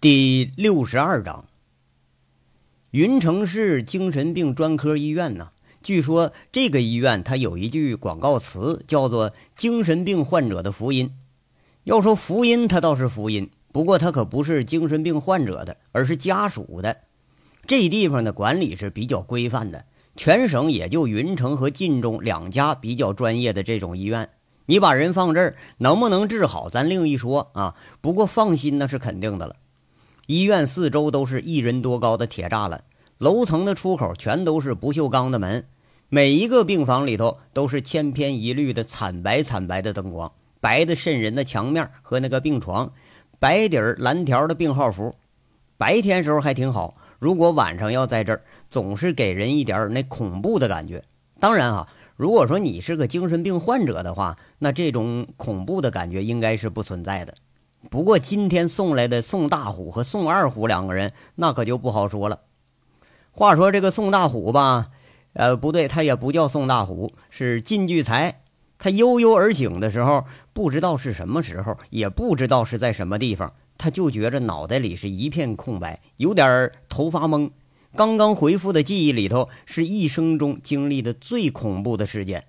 [0.00, 1.46] 第六十二章，
[2.92, 5.48] 云城市精神病专科医院呢？
[5.82, 11.10] 据说这个医院它有一句广告词，叫做“精神病患者的福音”。
[11.82, 16.98] 要说福音，它倒是福音，不过它可不是精神病患者的，而是家属的。
[17.66, 19.84] 这地方的管理是比较规范的，
[20.14, 24.30] 全省也就云城和晋中两家比较专业的这种医院。
[24.66, 27.74] 你把人放这儿，能不能治好，咱另一说啊。
[28.00, 29.56] 不过放心，那是肯定的了。
[30.28, 32.84] 医院四周都是一人多高的铁栅栏，
[33.16, 35.64] 楼层的出口全都是不锈钢的门，
[36.10, 42.92] 每一个病房里头都是千篇一律的惨白惨白的灯光，白的渗人的墙面和那个病床，
[43.38, 45.14] 白底儿蓝条的病号服。
[45.78, 51.02] 白天时候还挺好，如果晚上要在这儿，总是给人一点那恐怖的感觉。
[51.40, 57.32] 当然啊，如果说你是个精神病患者的话，那这种恐怖的感觉应该是不存在的。
[57.90, 62.40] 不过今天送来的宋大虎和宋二虎两个人，那可就不好说了。
[63.30, 64.88] 话说这个宋大虎吧，
[65.32, 68.42] 呃，不对，他也不叫宋大虎，是靳聚财。
[68.78, 77.50] 他悠悠而醒的时候，不知道是什么时候，也不知道是在什么地方，他就觉着脑袋里是一片空白，有点头发懵。
[77.96, 82.47] 刚刚回复的记忆里头，是一生中经历的最恐怖的事件。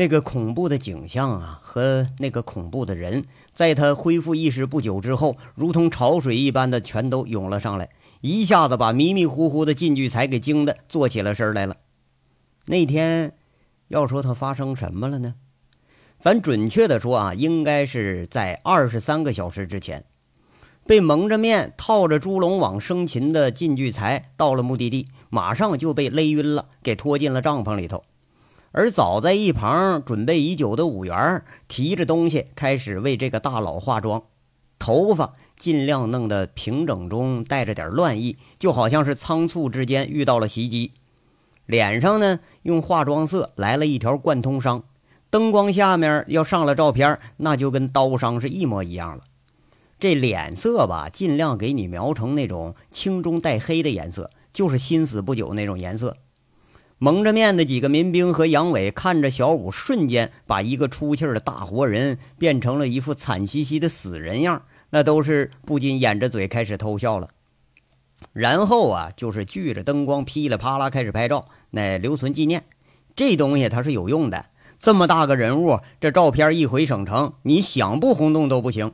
[0.00, 7.90] 那个恐怖的景象啊，和那个恐怖的人，在他恢复意识不久之后，如同潮水一般的全都涌了上来，
[8.22, 11.76] 一下子把迷迷糊糊的靳聚财给惊得坐起了身来了。
[12.64, 13.34] 那天，
[13.88, 15.34] 要说他发生什么了呢？
[16.18, 20.06] 咱准确的说啊，应该是在二十三个小时之前，
[20.86, 28.02] 被蒙着面、套着猪笼网生擒的靳聚财到了目的地，马上就被勒晕了，给拖进了帐篷里头。
[28.72, 34.22] 而早在一旁准备已久的五元提着东西开始为这个大佬化妆，
[34.78, 40.92] 头发尽量弄得平整中带着点乱意，就好像是仓促之间遇到了袭击。
[41.66, 44.84] 脸上呢用化妆色来了一条贯通伤，
[45.30, 49.24] 灯光下面要上了照片，那就跟刀伤是一模一样了。
[49.98, 56.16] 这脸色吧，尽量给你描成那种青中带黑的颜色，就是心死不久那种颜色。
[57.02, 67.30] 蒙着面的几个民兵和杨伟看着小五，瞬间把一个出气的大活人变成了一副惨兮兮的死人样，那都是不禁掩着嘴开始偷笑了。
[68.34, 72.64] 然后啊，就是聚着灯光噼里啪啦开始拍照，那留存纪念。
[73.16, 78.92] 这东西它是有用的，这么大个人物，这照片一回省城，你想不轰动都不行。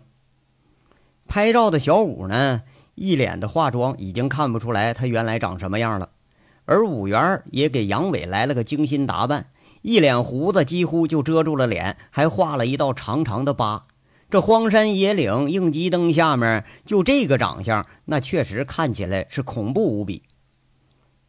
[1.26, 2.62] 拍照的小五呢，
[2.94, 6.10] 一脸的化妆，已经看不出来他原来长什么样了。
[6.66, 9.46] 而五元也给杨伟来了个精心打扮，
[9.82, 13.86] 一脸胡子几乎就遮住了脸，还画了一道长长的疤。
[14.28, 20.22] 这荒山野岭应急灯下面，就这个长相，那确实看起来是恐怖无比。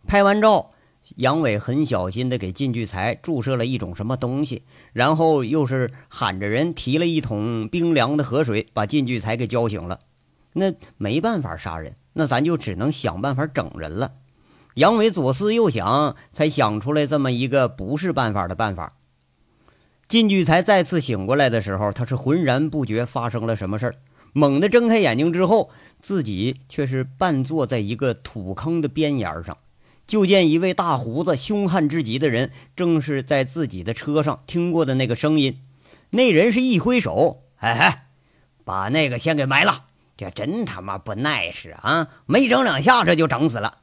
[0.08, 0.72] 拍完照，
[1.18, 10.00] 杨伟很小心地给靳聚才注射了一种什么东西，然后又是喊着人提了一桶冰凉的河水，把靳聚才给浇醒了。
[10.54, 14.14] 那没办法杀人，那咱就只能想办法整人了。
[14.78, 18.94] 杨伟左思右想，才想出来这么一个不是办法的办法。
[20.08, 23.96] 靳聚才再次醒过来的时候，他是浑然不觉发生了什么事儿。
[24.34, 29.58] 猛地睁开眼睛之后，自己却是半坐在一个土坑的边沿上，
[30.06, 35.60] 就见一位大胡子、凶悍至极的人，正是在自己的车上听过的那个声音。
[36.12, 38.10] 那人是一挥手：“哎哎，
[38.64, 39.86] 把那个先给埋了！
[40.16, 42.10] 这真他妈不耐实啊！
[42.28, 43.80] 没整两下，这就整死了。”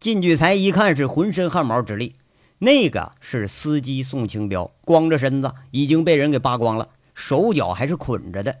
[0.00, 2.14] 靳聚才一看是浑身汗毛直立，
[2.58, 8.58] 那个是司机宋清标，光着身子已经被人给扒光了，手脚还是捆着的，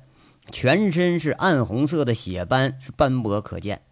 [0.50, 3.82] 全身是暗红色的血斑是斑驳可见。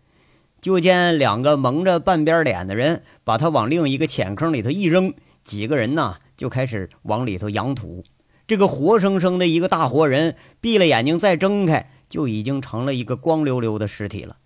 [0.61, 5.15] 就见两个蒙着半边脸的人把他往另一个浅坑里头一扔，
[5.45, 8.03] 几个人呢就开始往里头扬土。
[8.49, 14.39] 这个活生生的一个大活人，闭了眼睛再睁开，就已经成了一个光溜溜的尸体了。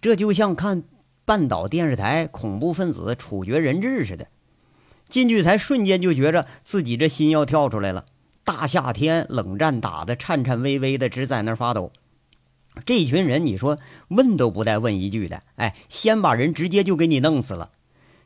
[0.00, 0.82] 这就像看。
[1.30, 4.26] 半岛电视台恐怖分子处决人质似的，
[5.08, 8.04] 靳聚才瞬间就觉着自己这心要跳出来了。
[8.42, 11.92] 大夏天冷战打的颤颤巍巍的，直在那发抖。
[12.84, 13.78] 这群人，你说
[14.08, 17.70] 问都不带问一句的，哎，先把人直接就给你弄死了。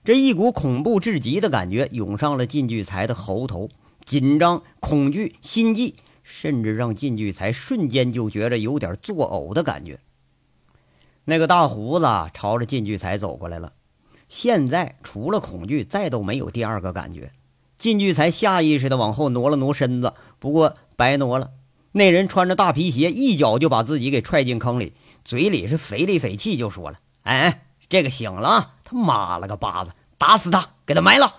[0.03, 3.69] 这一股恐怖至极的感觉涌上了靳聚才的喉头，
[4.07, 10.01] 紧张、恐惧、心悸，甚至让靳聚才瞬间就觉着有点作呕的感觉。
[11.25, 13.73] 那个大胡子朝着靳聚才走过来了，
[14.29, 17.33] 现在除了恐惧，再都没有第二个感觉。
[17.79, 21.51] 靳聚才下意识地往后挪了挪身子，不过白挪了。
[21.93, 24.95] 那人穿着大皮鞋，一脚就把自己给踹进坑里，
[25.25, 28.73] 嘴里是肥里肥气，就说了：“哎，这个醒了！
[28.85, 31.35] 他妈了个巴子，打死他，给他埋了。”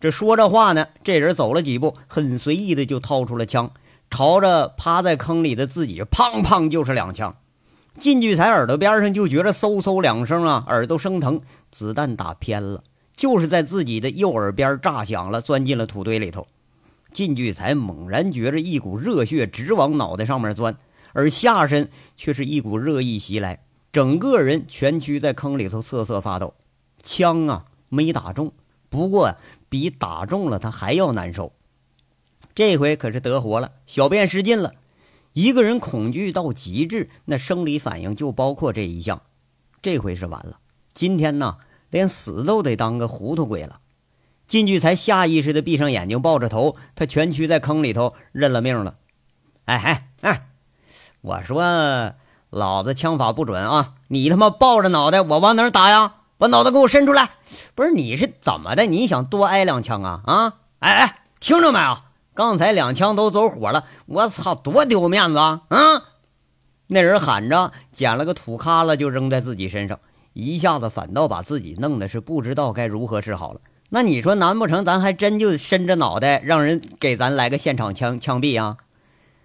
[0.00, 3.70] 这说着话呢，这人走了几步，很随意的就掏出了枪，
[4.10, 7.36] 朝着趴在坑里的自己，砰砰就是两枪。
[7.98, 11.40] 靳聚才耳朵边上就觉着嗖嗖两声啊，耳朵生疼，
[11.70, 12.82] 子弹打偏了，
[13.14, 16.46] 就是在自己的右耳边炸响了，钻进了土堆里头。
[17.12, 20.76] 靳聚才猛然觉着一股热血直往脑袋上面钻，
[21.12, 23.62] 而下身却是一股热意袭来，
[23.92, 26.54] 整个人蜷曲在坑里头瑟瑟发抖。
[27.02, 28.52] 枪啊，没打中。
[28.88, 29.36] 不过
[29.68, 31.52] 比打中了他还要难受，
[32.54, 34.72] 这回可是得活了，小便失禁了。
[35.32, 39.22] 一个人恐惧到极致，那生理反应就包括这一项。
[39.80, 40.58] 这回是完了，
[40.94, 41.56] 今天呢，
[41.90, 43.80] 连死都得当个糊涂鬼了。
[44.46, 48.96] 进去才下意识的闭上眼睛，抱着头，他蜷曲在坑里头，认了命了。
[49.64, 50.46] 哎哎哎，
[51.22, 52.12] 我说
[52.50, 53.94] 老子枪法不准啊！
[54.08, 56.16] 你他妈抱着脑袋，我往哪打呀？
[56.36, 57.30] 把脑袋给我伸出来！
[57.74, 58.84] 不是你是怎么的？
[58.84, 60.20] 你想多挨两枪啊？
[60.26, 60.54] 啊！
[60.80, 61.96] 哎哎，听着没有？
[62.34, 65.62] 刚才两枪都走火了，我操，多丢面子啊！
[65.68, 65.78] 啊！
[66.86, 69.98] 那人喊着，捡了个土疙瘩就扔在自己身上，
[70.32, 73.60] 一下子反倒把自己弄得是不知道该如何是好了。
[73.90, 78.78] 那你说难不成咱还真就伸着脑袋让人给咱来个现场枪枪毙啊？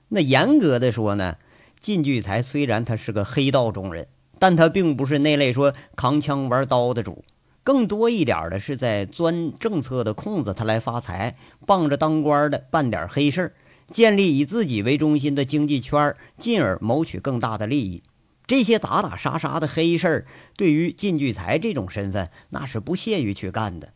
[0.09, 1.35] 那严格的说呢，
[1.81, 4.07] 靳聚才虽然他是个黑道中人。
[4.39, 7.25] 但他并不是那类说扛枪玩刀的主，
[7.67, 11.35] 更多一点的是在钻政策的空子，他来发财，
[11.65, 13.53] 傍着当官的办点黑事儿，
[13.91, 18.01] 建立以自己为中心的经济圈，进而谋取更大的利益。
[18.45, 20.25] 这些打打杀杀的黑事儿，
[20.55, 23.91] 对于靳聚财这种身份，那是不屑于去干的，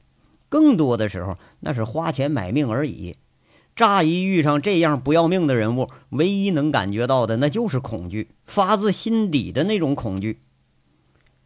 [0.50, 3.16] 更多的时候那是花钱买命而已。
[3.74, 10.42] 乍一遇上这样不要命的人物，唯一能感觉到的那就是恐惧，发自心底的那种恐惧。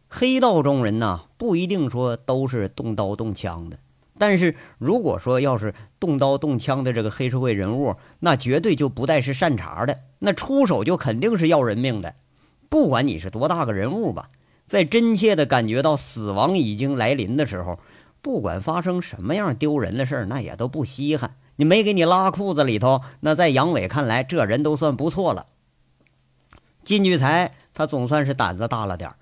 [0.08, 3.78] 黑道中人呐，不一定说都是动刀动枪的，
[4.18, 12.14] 但是如果说要是动刀动枪的这个黑社会人物，那绝对就不带是善茬的，那出手就肯定是要人命的。
[12.68, 14.30] 不管你是多大个人物吧，
[14.66, 17.78] 在真切的感觉到死亡已经来临的时候，
[18.22, 21.36] 不管发生什么样丢人的事儿，那也都不稀罕。
[21.56, 25.46] 你没给你拉裤子里头，那在杨伟看来，这人都算不错了。
[26.84, 29.16] 金聚财他总算是胆子大了点儿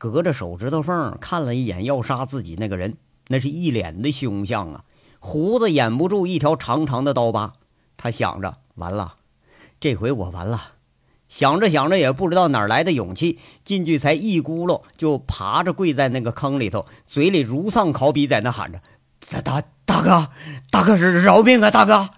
[0.00, 2.96] 隔着手指头缝看了一眼要杀自己那个人，
[3.28, 4.84] 那是一脸的凶相啊，
[5.18, 7.52] 胡子掩不住一条长长的刀疤。
[7.98, 9.16] 他想着，完了，
[9.78, 10.58] 这回我完了。
[11.28, 18.80] 想着想着，也不知道哪来的勇气，进去才一咕噜就爬着跪在那个坑里头，嘴里如丧考妣，在那喊着
[19.28, 20.30] ：“大大大哥，
[20.70, 21.70] 大哥是饶命啊！
[21.70, 22.08] 大哥，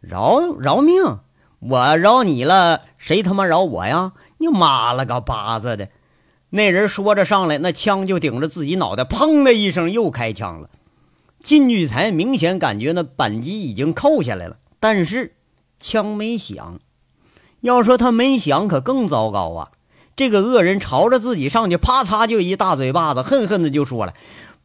[0.00, 1.18] 饶饶命！
[1.58, 4.14] 我饶你了，谁他妈饶我呀？
[4.38, 5.90] 你妈了个巴子的！
[6.50, 10.70] 那人说着上来，那枪就顶着自己脑袋，砰的一声又开枪了。
[11.40, 15.36] 靳聚才明显感觉那扳机已经扣下来了，但是
[15.78, 16.80] 枪没响。
[17.60, 19.68] 要说他没响，可更糟糕啊！
[20.16, 24.14] 这个恶人朝着自己上去，啪嚓就一大嘴巴子，恨恨的就说了。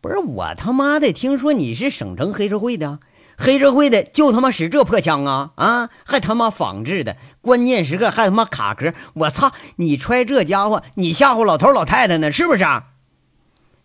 [0.02, 3.00] 不是我他妈的听说你是省城黑社会的，
[3.38, 8.94] 黑社会的就他妈使这破枪啊啊，还他妈仿制的，关键时刻还他妈卡壳！
[9.16, 12.86] 我操，你揣这家伙，你吓唬老头老太太呢是不是啊？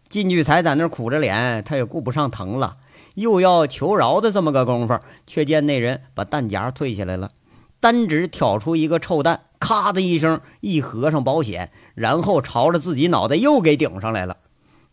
[0.09, 2.77] 靳聚才在那苦着脸，他也顾不上疼了，
[3.17, 7.33] 又要求饶的这么个功夫，却见那人把弹夹退下来了，
[7.81, 14.37] 单指挑出一个臭弹，咔的一声一合上保险，然后朝着自己脑袋又给顶上来了。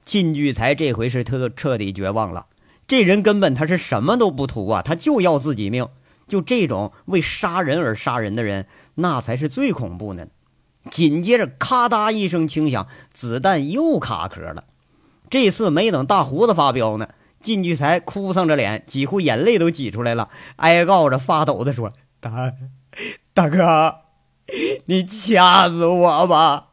[0.06, 2.48] 靳聚才这回是特彻底绝望了，
[2.88, 5.88] 这人根本他是什么都不图啊，他就要自己命。
[6.28, 10.28] 就这种为杀人而杀人的人，那才是最恐怖的。
[10.92, 14.66] 紧接着，咔嗒一声轻响，子弹又卡壳了。
[15.30, 17.10] 这次没等大胡子发飙呢，
[17.42, 21.92] 靳聚才哭丧着脸，几乎眼泪都挤出来了，哀告着发抖的说
[22.22, 22.54] ：“大
[23.34, 23.96] 大哥，
[24.86, 26.68] 你掐死我吧！”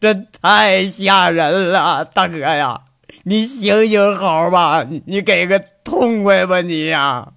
[0.00, 2.82] 这太吓人了，大哥呀，
[3.24, 7.32] 你行行好吧，你给个痛快吧，你呀。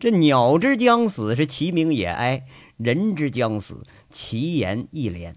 [0.00, 2.44] 这鸟之将死是其鸣也哀，
[2.78, 5.34] 人之将死其言亦怜。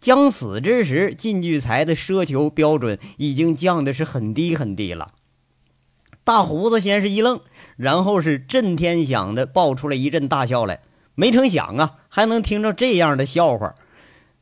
[0.00, 5.12] 将死之时，靳聚财的奢求标准已经降的是很低很低了。
[6.24, 7.40] 大胡子先是一愣，
[7.76, 10.80] 然后是震天响的爆出了一阵大笑来。
[11.14, 13.74] 没成想啊，还能听着这样的笑话。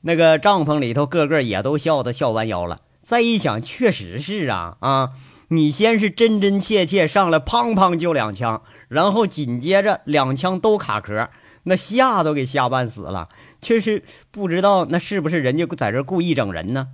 [0.02, 2.82] 那个帐篷里头，个个也都笑得笑弯腰了。
[3.02, 5.10] 再一想，确实是啊啊！
[5.48, 11.28] 你先是真真切切上来，砰砰就两枪，然后紧接着两枪都卡壳，
[11.64, 13.28] 那吓都给吓半死了，
[13.60, 16.88] 却是不知道那是不是人家在这故意整人呢？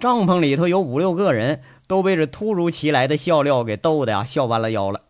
[0.00, 5.02] 帐篷里头有五六个人，都被这突如其来的笑料给逗的呀，笑弯了腰了。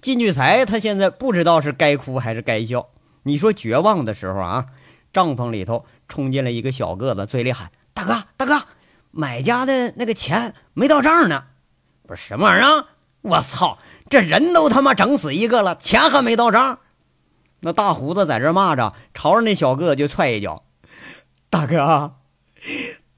[0.00, 2.88] 靳聚财他现在不知道是该哭还是该笑。
[3.24, 4.66] 你说绝望的时候啊，
[5.12, 8.66] 帐篷里头冲进来一个小个子，嘴里喊：“大哥，大哥，
[9.10, 11.44] 买家的那个钱没到账呢。”
[12.06, 12.86] 不是什么玩意儿？
[13.22, 13.78] 我操，
[14.10, 16.80] 这人都他妈整死一个了，钱还没到账。
[17.60, 20.64] 那大胡子在这骂着，朝着那小个就踹一脚。
[21.48, 22.16] 大哥，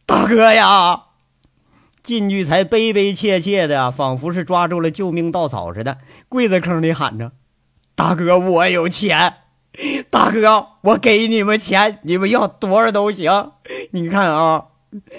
[0.07, 1.05] 大哥呀！
[2.03, 7.33] 进去才悲悲切切的，仿佛是抓住了救命稻草似的，跪在坑里喊着
[7.95, 9.35] ：“大哥，我有钱！
[10.11, 13.53] 大哥，我给你们钱，你们要多少都行。
[13.93, 14.67] 你看啊，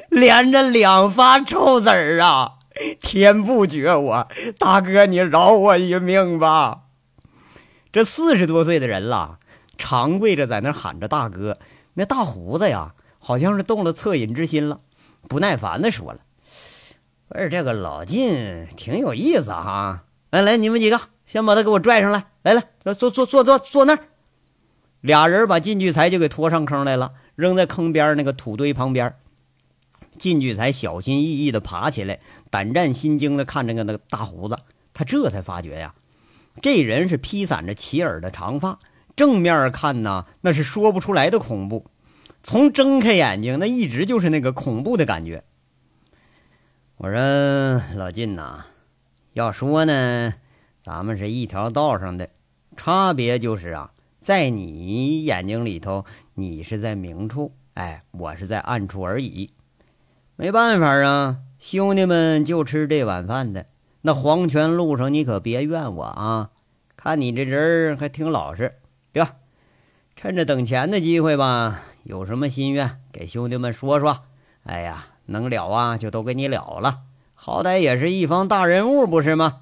[0.10, 2.54] 连着两发臭子儿啊，
[3.00, 4.28] 天不绝我！
[4.58, 6.82] 大哥，你饶我一命吧！”
[7.92, 9.40] 这四十多岁的人了，
[9.78, 11.60] 长跪着在那喊着大哥。
[11.94, 14.80] 那大胡子呀，好像是动了恻隐之心了，
[15.30, 16.22] 不耐烦的说了
[17.30, 22.64] ：“不是这个老靳挺有意思哈，来来，你们几个先把他给我拽上来，来来，
[22.96, 24.00] 坐坐坐坐坐那儿。”
[25.02, 29.14] 俩人把靳聚财就给拖上坑来了，扔在坑边那个土堆旁边。
[30.18, 32.20] 靳聚财小心翼翼的爬起来，
[32.54, 34.60] 胆战心惊的看着个那个大胡子，
[34.94, 35.96] 他这才发觉呀。
[36.62, 38.78] 这人是披散着齐耳的长发，
[39.16, 41.88] 正面看呢，那是说不出来的恐怖。
[42.44, 45.44] 从睁开眼睛，那一直就是那个恐怖的感觉。
[46.98, 48.66] 我说老靳呐，
[49.34, 50.36] 要说呢，
[50.84, 52.30] 咱们是一条道上的，
[52.78, 56.06] 差别就是啊，在你眼睛里头，
[56.36, 59.56] 你是在明处，哎，我是在暗处而已。
[60.36, 63.66] 没办法啊，兄弟们就吃这碗饭的。
[64.02, 66.50] 那黄泉路上，你可别怨我啊！
[66.98, 68.74] 看你这人还挺老实，
[69.14, 69.26] 得？
[70.18, 74.26] 趁着等钱的机会吧，有什么心愿给兄弟们说说。
[74.64, 77.04] 哎呀，能了啊，就都给你了了。
[77.34, 79.62] 好歹也是一方大人物，不是吗？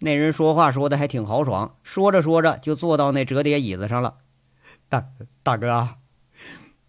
[0.00, 4.16] 那人说话说的还挺豪爽，说着说着就坐到那折叠椅子上了。
[4.90, 5.06] 大
[5.42, 5.88] 大哥，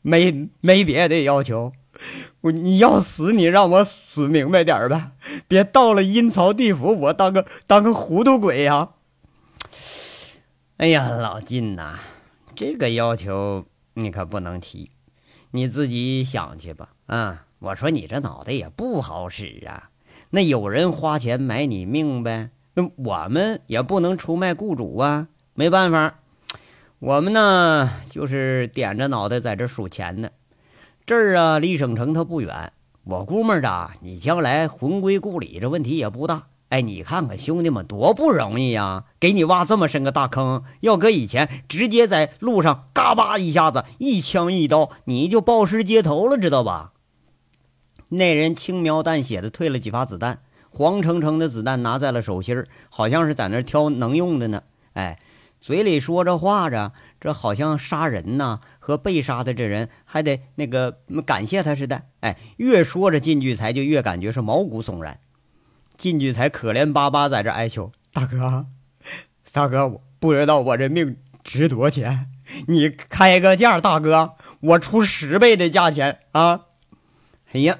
[0.02, 1.72] 没没别的要求。
[2.41, 5.12] 我你要死，你让我死明白点儿呗，
[5.48, 8.89] 别到了阴曹地府，我当个当个糊涂鬼呀！
[10.77, 12.00] 哎呀，老靳呐，
[12.56, 13.65] 这个要求
[13.96, 14.91] 你可不能提，
[15.51, 16.89] 你自己想去吧。
[17.08, 19.89] 啊，我说你这脑袋也不好使啊。
[20.29, 25.27] 那有人花钱买你命呗，那我们也不能出卖雇主啊。
[25.53, 26.20] 没办法，
[27.00, 30.29] 我们呢就是点着脑袋在这数钱呢。
[31.10, 32.72] 这儿啊，离省城它不远，
[33.04, 36.44] 我估摸着你将来魂归故里，这问题也不大。
[36.68, 46.92] 哎，你看看兄弟们多不容易呀，给你挖这么深个大坑，要搁以前，直接在路上嘎巴一下子，一枪一刀，你就暴尸街头了，知道吧？
[48.10, 54.62] 那人轻描淡写的退了几发子弹，黄澄澄的子弹拿在了手心儿，好像是在那挑能用的呢。
[54.94, 55.18] 哎，
[55.60, 58.60] 嘴里说着话着，这好像杀人呐。
[58.89, 65.19] 和被杀的这人还得那个感谢他似的，哎，越说着靳聚财就越感觉是毛骨悚然。
[65.96, 68.65] 靳聚财可怜巴巴在这哀求：“大哥，
[69.51, 72.31] 大哥，我不知道我这命值多少钱，
[72.67, 76.62] 你开个价，大哥，我出十倍的价钱啊！”
[77.53, 77.77] 哎呀，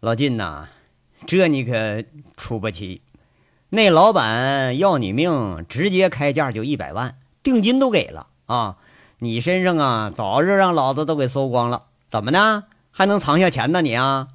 [0.00, 0.68] 老靳呐，
[1.26, 2.02] 这你可
[2.38, 3.02] 出不起。
[3.68, 8.78] 那老板要你命，直接开价就一百万，定金都给了啊。
[9.26, 12.64] 你身上啊，早就让老子都给搜光了，怎么呢？
[12.90, 13.82] 还能藏下钱呢？
[13.82, 14.28] 你啊，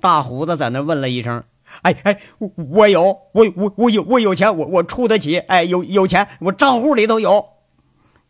[0.00, 1.44] 大胡子在那问了一声
[1.82, 5.38] ：“哎哎，我我有，我我我有，我有钱，我我出得起。
[5.38, 7.46] 哎，有有钱，我账户里头有。”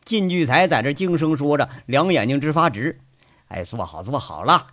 [0.05, 3.01] 靳聚才在这惊声说着，两眼睛直发直。
[3.49, 4.69] 哎，坐好，坐好了，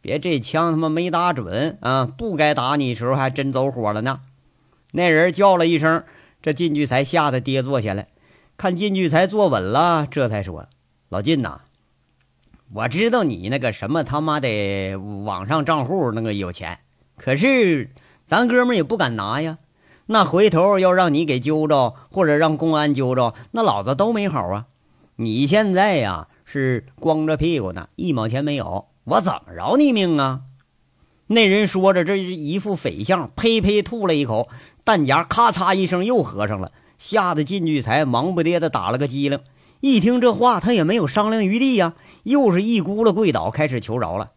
[0.00, 2.06] 别这枪他妈没打准啊！
[2.06, 4.20] 不该打你时候还真走火了呢。
[4.92, 6.04] 那人叫了一声，
[6.40, 8.08] 这靳聚才吓得跌坐下来。
[8.62, 10.68] 看进去才坐稳了，这才说
[11.10, 11.62] ：“老靳呐，
[12.72, 16.78] 我知道你那个什么他妈的网上账户那个有钱，
[17.16, 17.90] 可是
[18.28, 19.58] 咱哥们也不敢拿呀。
[20.06, 24.66] 那回头要让你给揪着，或者让公安揪着，那老子都没好啊。
[25.16, 30.42] 你现在呀是光着屁股呢，一毛钱没有，我怎么饶你命啊？”
[31.26, 34.48] 那人说着，这是一副匪相，呸呸吐了一口，
[34.84, 36.70] 弹夹咔嚓一声又合上了。
[37.02, 39.40] 吓得靳聚财忙不迭的打了个激灵，
[39.80, 44.30] 一听这话，他也没有商量余地呀，又是一咕噜跪倒，开始求饶了。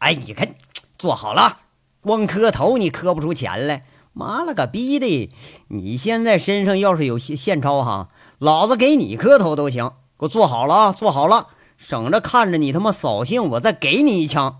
[0.00, 0.54] 哎，你看，
[0.98, 1.60] 坐好了，
[2.02, 5.30] 光磕头你磕不出钱来，妈了个逼的！
[5.68, 11.46] 你现在身上要是有现现钞哈，老子给你磕头都行给我坐好了啊，坐好了，
[11.78, 14.58] 省着看着你他妈扫兴，我再给你一枪。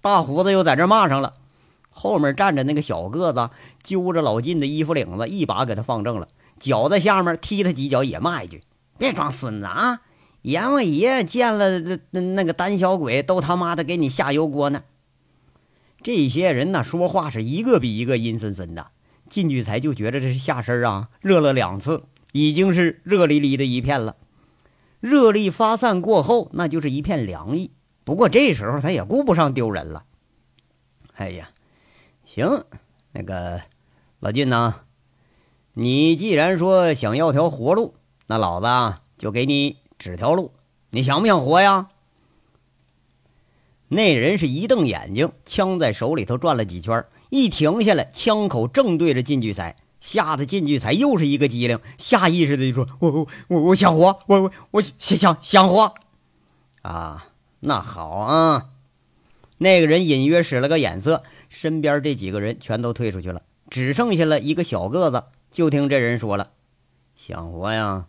[0.00, 1.32] 大胡子又在这骂上了。
[1.90, 3.50] 后面站着那个小个子，
[3.82, 6.28] 揪着老晋的衣服领子，一把给他放正了，
[6.64, 8.62] 脚在下面踢他几脚，也骂一句
[8.96, 10.00] ：“别装孙子啊！
[10.40, 11.78] 阎王爷见了
[12.10, 14.84] 那那个胆小鬼，都他妈的给你下油锅呢。”
[16.02, 18.92] 这些人呢，说话是一个比一个阴森森的。
[19.28, 24.16] 靳聚财就觉得这是下身啊，热了两次，已经是热淋淋的一片了。
[25.00, 27.72] 热力发散过后，那就是一片凉意。
[28.04, 30.04] 不过这时候他也顾不上丢人了。
[31.16, 31.50] 哎呀，
[32.24, 32.64] 行，
[33.12, 33.60] 那个
[34.20, 34.76] 老靳呢，
[35.76, 37.94] 你既然说想要条活路，
[38.28, 40.52] 那老子啊就给你指条路。
[40.90, 41.88] 你想不想活呀？
[43.88, 55.92] 那人是一瞪眼睛，枪在手里头转了几圈，一停下来，枪口正对着靳聚财，吓得靳聚财又是一个机灵，下意识的就说：“我我我我想活，我我我想想想活。”
[56.82, 57.26] 啊，
[57.60, 58.70] 那好啊。
[59.58, 65.24] 那个人隐约使了个眼色，身边这几个人全都退出去了，只剩下了一个小个子。
[65.54, 66.48] 就听这人说了
[67.14, 68.06] ：“想活呀，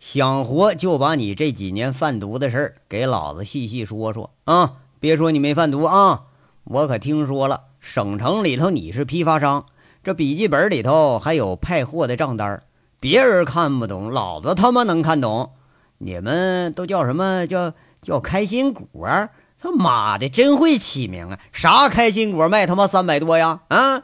[0.00, 6.24] 想活就把你这几年贩毒的事儿给老子细细说说啊。”别说你没贩毒啊！
[6.64, 9.66] 我可听说了，省城里头你是批发商，
[10.02, 12.64] 这笔记本里头还有派货的账单。
[12.98, 15.52] 别人看不懂，老子他妈能看懂。
[15.98, 19.28] 你们都叫什么叫叫开心果？
[19.56, 21.38] 他妈的真会起名啊！
[21.52, 23.60] 啥开心果卖他妈三百多呀？
[23.68, 24.02] 啊！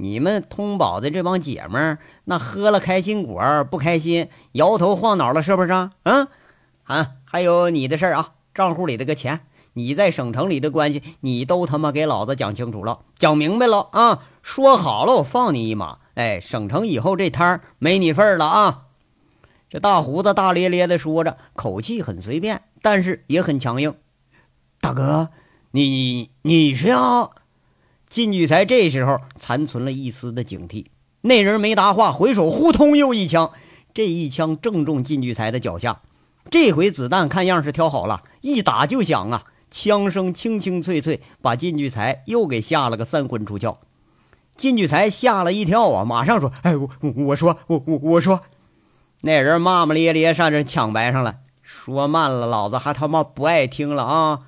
[0.00, 5.90] 你们通宝的这帮姐们儿，那喝了开心果不开心，摇头晃脑了，是不是啊？
[6.04, 6.28] 啊
[6.84, 7.08] 啊！
[7.24, 9.40] 还有你的事儿啊，账户里的个钱。
[9.72, 14.22] 你在省城里的关系，你都他妈给老子讲清楚了，讲明白了啊！
[14.40, 15.98] 说好了，我放你一马。
[16.14, 18.84] 哎，省城以后这摊儿没你份了啊！
[19.68, 23.94] 这大胡子大咧咧的说着，口气很随便，但是也很强硬。
[24.80, 25.30] 大哥，
[25.72, 27.32] 你你是要？
[28.08, 30.86] 靳聚才这时候残存了一丝的警惕。
[31.22, 33.50] 那人没答话，回手呼通又一枪，
[33.92, 36.00] 这一枪正中靳聚才的脚下。
[36.50, 39.44] 这回子弹看样是挑好了，一打就响啊！
[39.70, 43.76] 枪声清清脆脆，把靳聚才又给吓了个三魂出窍。
[44.56, 48.40] 靳聚才吓了一跳啊，马上说：“哎，我我说我我我说。”
[49.20, 54.40] 那人骂骂咧咧上这抢白上了，说慢了，老子还他妈不爱听了啊！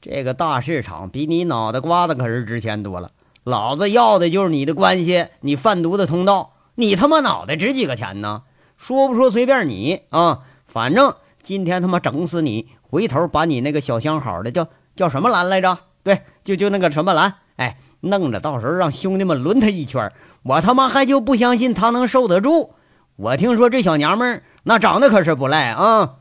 [0.00, 3.10] 这个大市场比你脑袋瓜子可是值钱多了，
[3.42, 8.42] 老子要的就是你的关系，你贩毒的通道，你他妈脑袋值几个钱呢？
[8.76, 12.68] 说不说随便你啊，反正今天他妈整死你！
[12.82, 15.78] 回头把你那个小相好的叫叫什么兰来着？
[16.04, 20.12] 对，就就那个什么兰，哎，弄着到时候让兄弟们轮他一圈，
[20.44, 22.74] 我他妈还就不相信他能受得住。
[23.16, 26.14] 我听说这小娘们儿那长得可是不赖啊。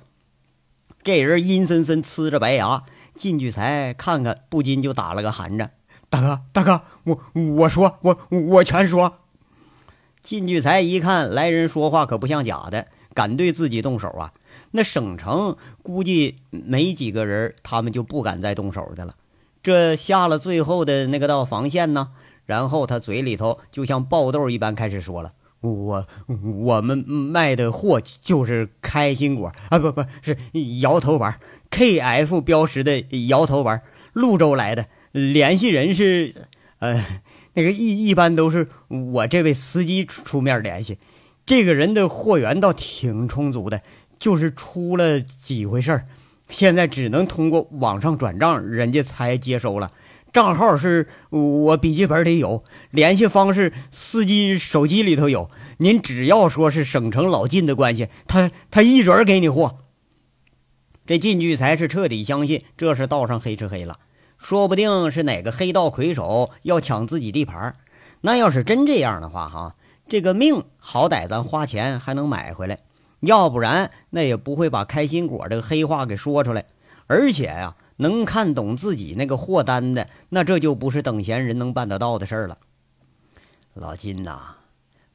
[1.03, 2.83] 这人阴森森呲着白牙，
[3.17, 5.71] 靳聚财看看不禁就打了个寒颤。
[6.09, 9.17] 大哥，大哥，我我说我我全说。
[10.23, 14.33] 靳聚财一看来人说话可不像假的，敢对自己动手啊。
[14.71, 19.15] 那省城估计没几个人，他们就不敢再动手的了。
[19.63, 22.11] 这下了最后的那个道防线呢，
[22.45, 30.37] 然后他嘴里头就像爆豆一般开始说了：“我我们卖的货就是开心果啊，不不是
[30.79, 31.39] 摇头丸
[31.71, 33.81] ，KF 标识的摇头丸，
[34.13, 36.33] 泸州来的，联系人是
[36.79, 37.05] 呃
[37.53, 40.97] 那个一一般都是我这位司机出面联系，
[41.45, 43.81] 这个人的货源倒挺充足的。”
[44.19, 46.07] 就是出了几回事儿，
[46.49, 49.91] 现在只能通过网上转账，人家才接收了。
[50.33, 55.51] 账号是我笔记本里有，联系方式司机手机里头有。
[55.77, 59.77] 您只要说是省城老靳的关系，他他一准给你货。
[61.07, 63.97] 这靳聚才是彻底相信这是道上黑吃黑了，
[64.37, 67.77] 说不定是哪个黑道魁首要抢自己地盘。
[68.19, 69.75] 那要是真这样的话，哈，
[70.09, 72.79] 这个命好歹咱花钱还能买回来。
[73.21, 76.65] 要不然，那也不会把开心果这个黑话给说出来。
[77.07, 82.57] 而且呀，能看懂自己那个货单的，那这就不是等闲人能办得到的事儿了。
[83.73, 84.57] 老金呐，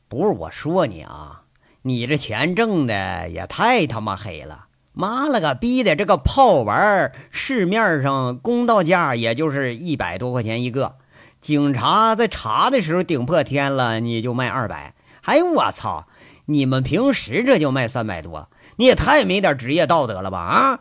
[0.09, 1.43] 不是我说你啊，
[1.83, 4.69] 你这钱挣的也太他妈黑了！
[4.93, 10.97] 妈了个逼的，这个炮丸市面上公道价也就是一百多块钱一个，
[11.41, 14.95] 警察在查的时候顶破天了，你就卖二百。
[15.23, 16.07] 哎呦我操！
[16.47, 20.39] 你们平时这就卖三百多，你也太没点职业道德了吧？
[20.39, 20.81] 啊！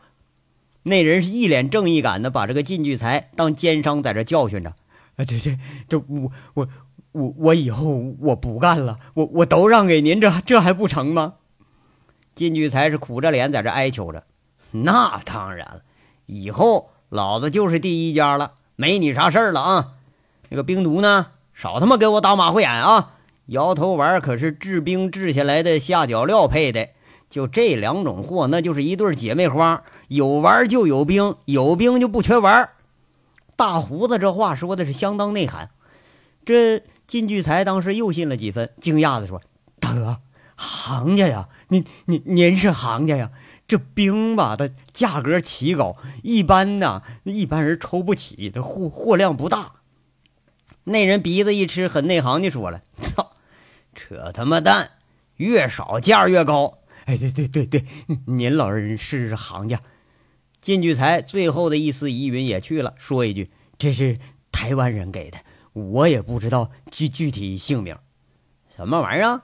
[0.84, 4.72] 那人是一脸正义感的把这个靳聚财当奸商在这教训着。
[5.18, 6.68] 啊，这这这，我我
[7.12, 11.36] 我我以后我不干了，我我都让给您，这这还不成吗？
[12.36, 14.24] 金聚才是苦着脸在这哀求着。
[14.72, 15.82] 那当然了，
[16.26, 19.94] 以后老子就是第一家了，没你啥事儿了啊。
[20.50, 23.14] 那个冰毒呢，少他妈给我打马虎眼啊！
[23.48, 26.90] 摇头丸可是制冰制下来的下脚料配的，
[27.30, 32.70] 就这两种货，那就是一对姐妹花，有玩就有冰，有冰就不缺玩。
[33.58, 35.70] 大胡子这话说的是相当内涵。
[36.46, 39.42] 这金聚财当时又信了几分，惊讶的说
[39.80, 40.20] ：“大哥，
[40.62, 43.32] 行家呀，您您您是行家呀？
[43.68, 49.76] 这冰吧，它价格奇高，一般呢，一般人抽不起，这货货量不大。”
[50.86, 53.32] 那人鼻子一吃，很内行的说了：“操，
[53.96, 54.92] 扯他妈蛋，
[55.38, 57.86] 越少价越高。”哎，对对对对，
[58.26, 59.80] 您老人是行家。
[60.60, 64.20] 金聚财最后的一丝疑云也去了，说一句：“这是
[64.52, 65.40] 台湾人给的。”
[65.74, 67.96] 我也不知道具具体姓名，
[68.76, 69.42] 什么玩意儿？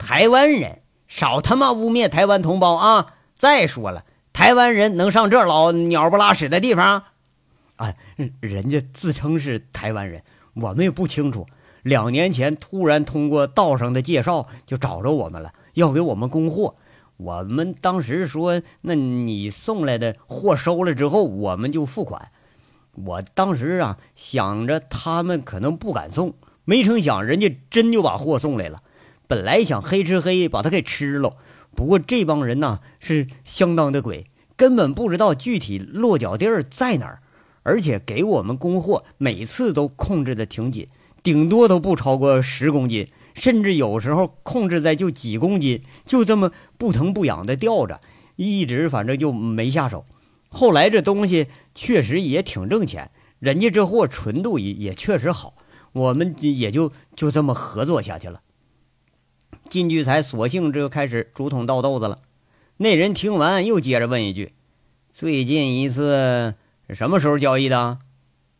[0.00, 3.16] 台湾人，少他妈污蔑台湾同胞啊！
[3.36, 7.04] 再说了，台湾人能上这老鸟不拉屎的地方？
[7.76, 7.94] 啊，
[8.40, 10.22] 人家自称是台湾人，
[10.54, 11.46] 我们也不清楚。
[11.82, 16.76] 两年前突然通过道上的介绍就找着我们了，要给我们供货。
[17.18, 22.30] 我们当时说，那你送来的货收了之后，我们就付款。
[22.94, 26.32] 我当时啊想着他们可能不敢送，
[26.64, 28.82] 没成想人家真就把货送来了。
[29.30, 31.36] 本来想黑吃黑把它给吃了，
[31.76, 37.20] 不过这帮人呐是相当的鬼，根本不知道具体落脚地儿在哪儿，
[37.62, 40.88] 而且给我们供货每次都控制的挺紧，
[41.22, 48.00] 顶多都不超过十公斤，甚至有时候控制在就几公斤，就这么不疼不痒的吊着，
[48.34, 50.04] 一直反正就没下手。
[50.48, 55.54] 后来这东西确实也挺挣钱，人家这货纯度也也确实好，
[55.92, 58.40] 我们也就就这么合作下去了。
[59.70, 62.18] 金聚财索性这就开始竹筒倒豆子了。
[62.78, 64.52] 那人听完又接着问一句
[65.12, 66.56] ：“最近一次
[66.88, 67.98] 什么时候交易的？”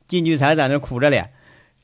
[0.07, 1.33] 金聚财在那苦着脸：“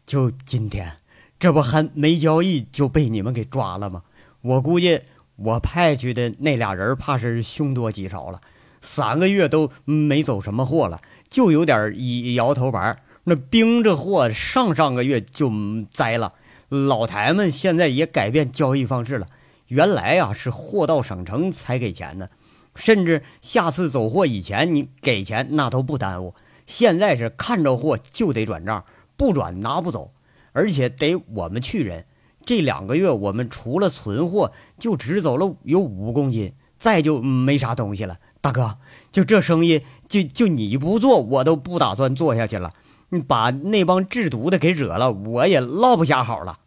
[0.06, 0.94] 就今天，
[1.40, 4.04] 这不还没交易就被你们给抓了吗？
[4.42, 5.00] 我估计
[5.34, 8.40] 我派去的那俩人怕是凶多吉少了。”
[8.80, 12.96] 三个月都没走什么货了，就有点一摇头丸。
[13.24, 15.50] 那冰这货上上个月就
[15.90, 16.34] 栽了。
[16.68, 19.28] 老台们现在也改变交易方式了，
[19.68, 22.28] 原来呀是货到省城才给钱呢，
[22.74, 26.34] 甚至下次走货以前你给钱那都不耽误。
[26.66, 28.84] 现在是看着货就得转账，
[29.16, 30.10] 不转拿不走，
[30.52, 32.06] 而且得我们去人。
[32.44, 38.18] 这两个月我们除了存货，就只走了有五公斤，再就没啥东西了。
[38.40, 38.78] 大哥，
[39.12, 42.72] 就这生意，就就你不做，我都不打算做下去了。
[43.08, 46.58] 你把那帮制毒的给惹了，我也落不下好了。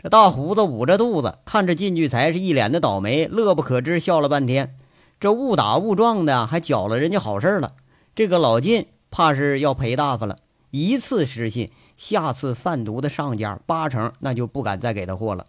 [0.00, 4.76] 这大胡子捂着肚子，看着靳聚财是一脸的倒霉，乐不可支，笑了半天。
[5.18, 7.72] 这误打误撞的，还搅了人家好事了。
[8.14, 10.38] 这个老靳怕是要赔大发了。
[10.70, 15.46] 一次失信，下次贩毒的上家八成那就不敢再给他货了。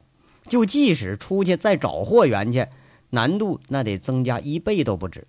[0.48, 2.68] 就即使出去再找货源去。
[3.12, 5.28] 难度那得增加一倍都不止，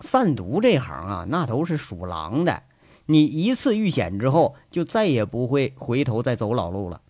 [0.00, 2.62] 贩毒这行啊，那都是属狼的。
[3.06, 7.00] 你一次遇险之后，就再也不会回头再走老路了。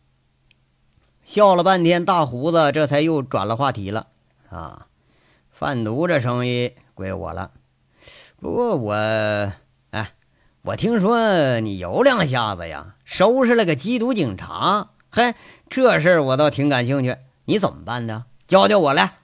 [1.24, 4.08] 笑了半天，大胡子这才又转了话题了。
[4.48, 4.86] 啊，
[5.50, 7.52] 贩毒这生意归我了。
[8.40, 8.92] 不过我，
[9.90, 10.14] 哎，
[10.62, 14.90] 我听说你有两下子呀，收拾了个缉毒警察。
[15.10, 15.34] 嘿，
[15.70, 17.16] 这事儿我倒挺感兴趣。
[17.44, 18.24] 你怎么办的？
[18.46, 19.18] 教教我来。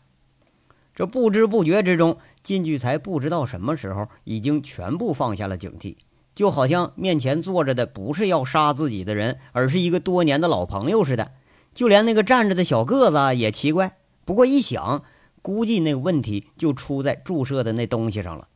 [0.95, 5.97] 这不知不觉之中，金聚才不知道什么时候已经全部放下了警惕，
[6.39, 11.33] 就好像面前坐着的不是要杀自己的人，而是一个多年的老朋友似的。
[11.75, 13.97] 就连那个站着的小个子也奇怪。
[14.25, 15.03] 不过一想，
[15.43, 18.47] 估计那个问题就出在注射的那东西上了。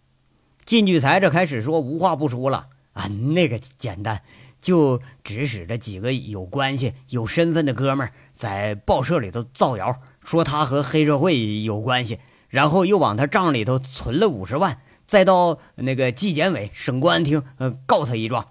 [0.65, 4.23] 靳聚财这开始说，无话不说了啊，那个简单，
[4.61, 12.21] 就指使着几个有关系、有身份的哥们儿在报社里头造谣，说他和黑社会有关系。
[12.49, 14.79] 然后又往他账里头存了五十万，
[15.13, 18.47] 再到那个纪检委、省公安厅，呃，告他一状。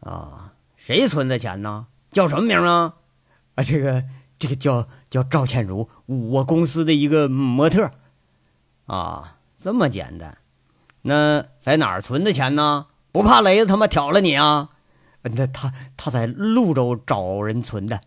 [0.00, 1.88] 啊，谁存的钱呢？
[2.10, 2.94] 叫什么名啊？
[3.54, 4.04] 啊，这个
[4.38, 7.90] 这个叫叫赵倩茹，我公司的一个模特。
[8.86, 10.38] 啊，这么简单？
[11.02, 12.86] 那在哪儿存的钱呢？
[13.12, 14.70] 不怕雷子他妈挑了你啊？
[15.24, 18.00] 那他他在潞州找人存的，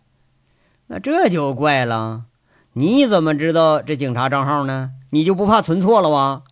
[0.88, 2.24] 那这就怪了。
[2.72, 4.90] 你怎么知道这警察账号呢？
[5.10, 6.42] 你就不怕存错了吗？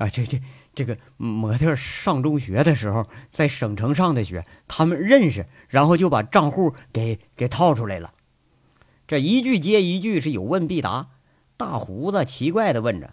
[0.00, 0.40] 啊，这这
[0.74, 8.12] 这个模特上中学的时候在省城上的学，他们认识，然后就把账户给给套出来了。
[9.06, 11.08] 这一句接一句是有问必答。
[11.58, 13.12] 大胡子奇怪的问着：“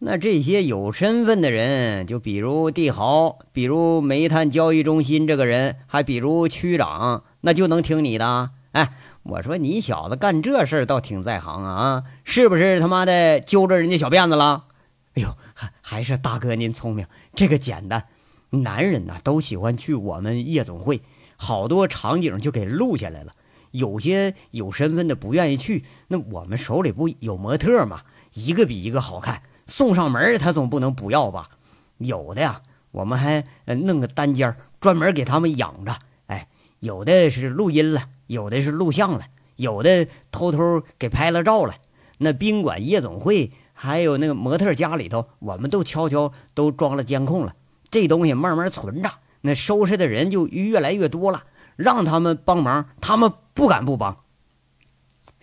[0.00, 8.50] 那这些有身份的人，就比如帝豪，比如煤炭交易中心这个人，还比如区长，那就能听你的？
[8.72, 14.64] 哎，我说你小子干这事倒挺在行啊，是不是他妈的揪着人家小辫子了？
[15.14, 18.06] 哎呦，还还是大哥您聪明，这个简单。
[18.50, 21.02] 男人呐都喜欢去我们夜总会，
[21.36, 23.34] 好多场景就给录下来了。
[23.70, 28.02] 有些有身份的不愿意去，那我们手里不有模特吗？
[28.34, 31.50] 一个比一个好看，送上门他总不能不要吧？
[31.98, 35.96] 有的呀，我们还弄个单间专门给他们养着。
[36.26, 36.48] 哎，
[36.80, 41.74] 有的是录音了，有的是录像了，有的偷偷给拍了照了。
[42.18, 43.50] 那宾馆、夜总会
[43.84, 47.54] 还有那个模特家里头，我们都悄悄都装了监控了。
[47.90, 49.10] 这东西慢慢存着，
[49.42, 51.44] 那收拾的人就越来越多了。
[51.76, 54.16] 让他们帮忙，他们不敢不帮。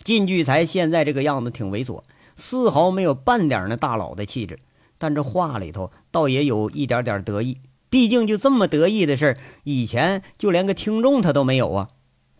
[0.03, 2.01] 靳聚才现在这个样子挺猥琐，
[2.35, 4.57] 丝毫没有半点那大佬的气质，
[4.97, 7.59] 但这话里头倒也有一点点得意。
[7.91, 11.89] 毕竟就这么得意的事儿，以前就连个听众他都没有啊。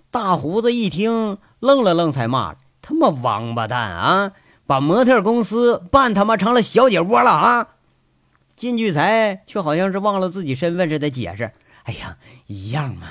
[0.09, 4.31] 大胡子一听，愣了愣，才骂：“他妈王八蛋啊！
[4.71, 7.67] 把模特公司办他妈成了小姐窝了啊！”
[8.55, 11.51] 金聚财却好像是忘了自己身份似的，解释
[11.83, 12.15] ：“哎呀，
[12.47, 13.07] 一样嘛，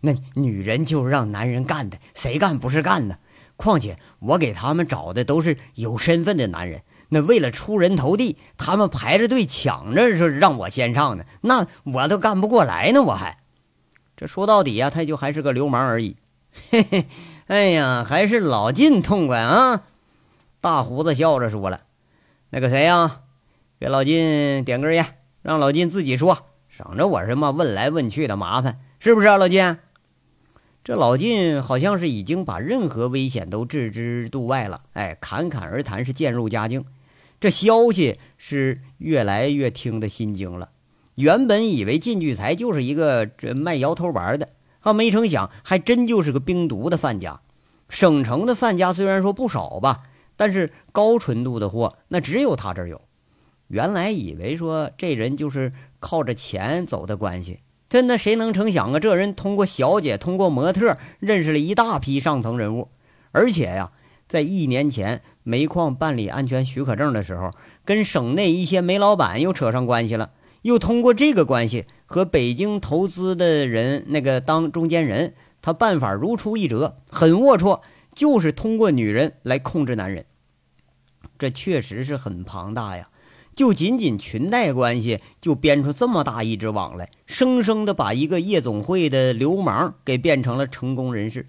[0.00, 3.18] 那女人就是让男人干的，谁干不是干呢？
[3.54, 13.36] 况且我给他们找的都是有身份的男人，那为了出人头地，他们排着队抢着说让我先上呢，那我都干不过来呢，我还……
[14.16, 16.16] 这说到底呀，他就还是个流氓而已。
[16.70, 17.06] 嘿嘿，
[17.46, 19.82] 哎呀，还是老靳痛快啊！”
[20.64, 21.82] 大胡子笑着说了
[22.48, 23.20] ：“那个谁呀？”
[23.78, 29.76] 给老金点根烟，让老金自己说，省着我什么问来问去的麻烦，是不是啊，老金？
[30.82, 36.86] 这老金好像是已经把任何危险都置之度外了，哎，侃侃而谈是渐入佳境。
[37.38, 40.70] 这消息是越来越听得心惊了。
[41.16, 44.48] 原本以为靳聚财就是一个这卖摇头丸的，
[44.80, 47.42] 啊，没成想还真就是个冰毒的范家。
[47.90, 50.04] 省城的范家虽然说不少吧，
[50.36, 53.00] 但是高纯度的货那只有他这儿有。
[53.68, 59.00] 原来以为说这人就是靠着钱走的关系，真的谁能成想啊？
[59.00, 62.88] 这人通过小姐、通过模特认识了一大批上层人物，
[63.32, 63.92] 而且呀，
[64.28, 67.50] 在一年前煤矿办理安全许可证的时候，
[67.84, 77.80] 跟省内一些煤老板又扯上关系了，又通过这个关系和北京投资的人那个当中间人，他办法如出一辙，很龌龊，
[78.14, 80.24] 就是通过女人来控制男人，
[81.38, 83.10] 这确实是很庞大呀。
[83.54, 91.48] 就仅仅裙带关系，就编出这么大一只网来，生生的把一个夜总会的流氓给变成了成功人士。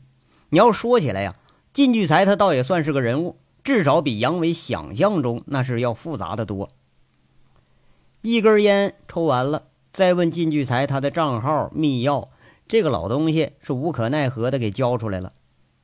[0.49, 1.35] 你要说起来呀，
[1.73, 6.69] 靳聚财他倒也算是个人物，至少比杨伟想象中那是要复杂的多。
[8.21, 12.27] 一根烟抽完了，再问靳聚财他的账号密钥，
[12.67, 15.33] 这个老东西是无可奈何的给交出来了。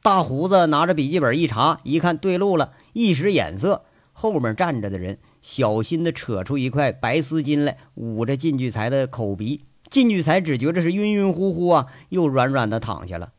[0.03, 3.83] 大胡子拿着笔记本一查，一看对路了，一使眼色，
[4.13, 5.19] 后面站着的人。
[5.41, 9.65] 小心地扯出一块白丝巾来，捂着靳聚财的口鼻。
[9.89, 13.33] 靳聚财只觉得是晕晕乎乎啊，又软软的躺下了。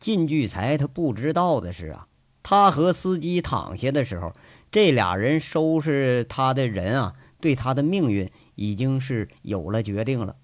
[0.00, 2.08] 靳聚财他不知道的是啊，
[2.42, 4.32] 他和司机躺下的时候，
[4.70, 10.36] 这俩人收拾他的人啊，对他的命运已经是有了决定了。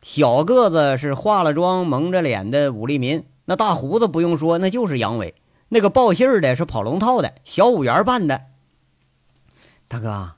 [0.00, 5.34] 小个子是化了妆、蒙着脸的武立民，那大胡子不用说，那就是杨伟。
[5.68, 8.46] 那个报信的是跑龙套的小五元扮的。
[9.88, 10.32] 大哥，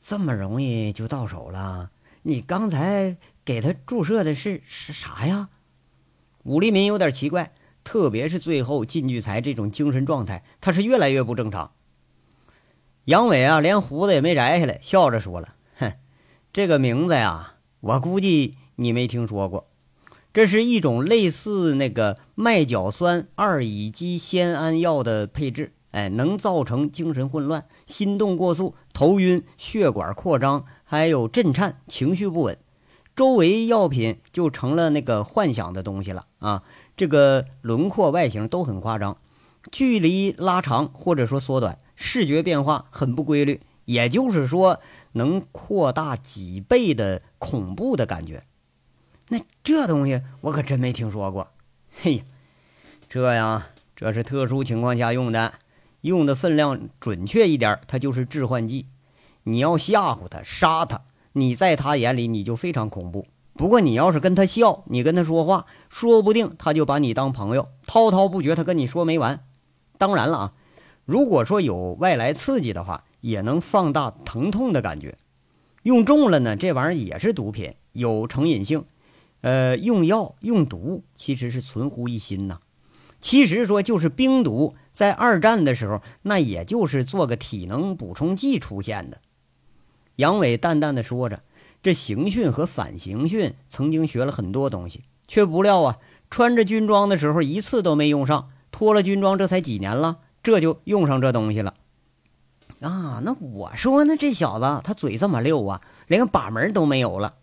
[0.00, 1.90] 这么容易就到手了？
[2.22, 5.48] 你刚才给他注射的是是啥呀？
[6.44, 11.72] 武立民有点奇怪，特别是最后靳聚财这种精神状态，他是越来越不正常。
[13.06, 15.92] 杨伟啊，连胡子也没摘下来，笑着说了：“哼，
[16.52, 19.68] 这个名字呀，我估计你没听说过。
[20.32, 32.58] 这是一种类似那个麦角酸二乙基酰胺药的配置。”哎，能造成精神混乱、心动过速、头晕、血管扩张，还有震颤、情绪不稳。
[33.14, 36.64] 周围药品就成了那个幻想的东西了啊！
[36.96, 39.18] 这个轮廓、外形都很夸张，
[39.70, 44.80] 距离拉长或者说缩短，视觉变化很不规律，也就是说
[45.12, 48.42] 能扩大几倍的恐怖的感觉。
[49.28, 51.46] 那这东西我可真没听说过。
[52.02, 52.24] 嘿，
[53.08, 55.54] 这呀，这是特殊情况下用的。
[56.02, 58.86] 用的分量准确一点，它就是致幻剂。
[59.44, 61.02] 你要吓唬他、杀他，
[61.32, 63.26] 你在他眼里你就非常恐怖。
[63.54, 68.54] 不过你要是跟他笑，你跟他说话，说不定他就把你当朋友，滔滔不绝。
[68.54, 69.44] 他跟你说没完。
[69.96, 70.52] 当然了啊，
[71.06, 75.16] 如果说有外来刺激的话，也能放大疼痛的感觉。
[75.84, 78.84] 用重了呢，这玩意儿也是毒品，有成瘾性。
[79.44, 82.60] 呃，用药用毒其实是存乎一心呐。
[83.20, 89.20] 其实说就是冰毒，在二战的时候，那也就是做个体能补充剂出现的。
[90.16, 91.42] 杨伟淡淡的说着，
[91.82, 95.98] 这刑讯和反刑讯曾经学了很多东西，却不料啊，
[96.30, 101.74] 穿着军装的时候一次都没用上，脱了军装这才几年了，这就用上这东西了。
[102.80, 107.34] 啊，那我说呢，这小子他嘴这么溜啊，连个把门都没有了。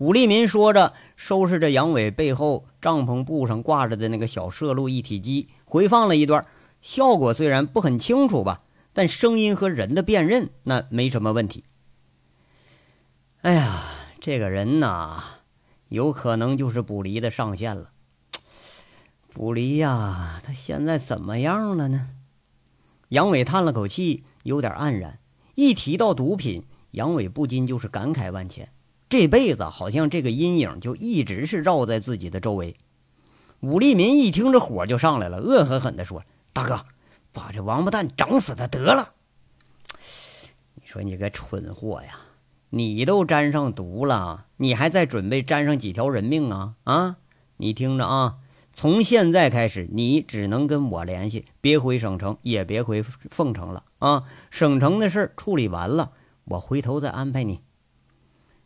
[0.00, 6.46] 武立民说着，收拾着杨伟背后帐篷布上挂着的那个小摄录一体机，回放了一段。
[6.80, 8.62] 效果虽然不很清楚吧，
[8.94, 11.64] 但声音和人的辨认那没什么问题。
[13.42, 13.82] 哎呀，
[14.18, 15.22] 这个人呐，
[15.90, 17.90] 有可能就是卜离的上线了。
[19.34, 22.08] 卜离呀，他现在怎么样了呢？
[23.10, 25.18] 杨伟叹了口气，有点黯然。
[25.56, 28.72] 一提到毒品，杨伟不禁就是感慨万千。
[29.10, 32.76] 这辈子好像这个阴影就一直是绕在自己的周围。
[33.58, 36.22] 武立民一听这火就上来了，恶狠狠地说
[36.54, 36.86] ：“大哥，
[37.32, 39.14] 把这王八蛋整死他得了！
[40.76, 42.20] 你说你个蠢货呀，
[42.70, 46.76] 你都沾上毒了，你还在准备沾上几条人命啊？
[46.84, 47.16] 啊，
[47.56, 48.36] 你听着啊，
[48.72, 54.22] 从现在开始，你只能跟我联系，别回省城，也别回凤城了啊！
[54.50, 56.12] 省城的事处理完了，
[56.44, 57.60] 我回头再安排你。”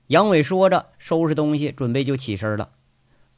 [0.09, 2.71] 杨伟说着，收拾东西，准备就起身了。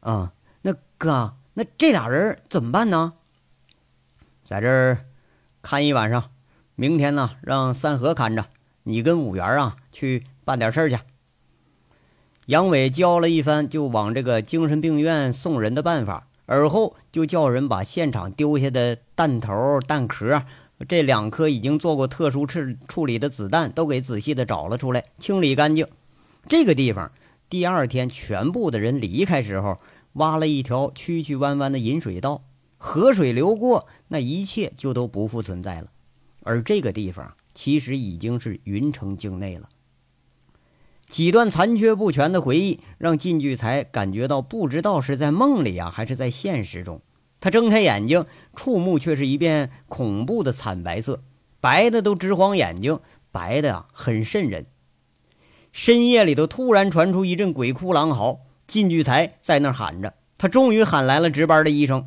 [0.00, 3.12] 啊，那哥，那这俩人怎么办呢？
[4.44, 5.06] 在这儿
[5.62, 6.30] 看一晚上，
[6.74, 8.46] 明天呢，让三河看着，
[8.82, 10.98] 你跟五元啊去办点事儿去。
[12.46, 20.42] 杨伟教了一番，就往这个精神病院送人的办法，而后就叫人把现场丢下的弹头、弹壳，
[20.88, 25.86] 这两颗已经做过特殊处处理的子弹，都给仔细的找了出来，清理干净。
[26.48, 27.10] 这个地方，
[27.50, 29.80] 第二天全部的人离开时候，
[30.12, 32.42] 挖了一条曲曲弯弯的引水道，
[32.76, 35.88] 河水流过，那一切就都不复存在了。
[36.44, 39.68] 而这个地方其实已经是云城境内了。
[41.08, 47.00] 几段残缺不全的回忆，让靳聚才感觉到不知道是在梦里啊，还是在现实中。
[47.40, 51.22] 他睁开眼睛，触目却是一片恐怖的惨白色，
[51.60, 53.00] 白的都直晃眼睛，
[53.32, 54.66] 白的啊很瘆人。
[55.76, 58.38] 深夜里头，突然传出一阵鬼哭狼嚎。
[58.66, 62.06] 靳聚财在那儿喊着，他终于喊来了值班的医生。